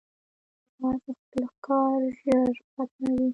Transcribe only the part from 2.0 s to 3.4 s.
ژر ختموي